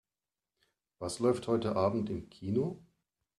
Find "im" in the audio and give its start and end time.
2.09-2.27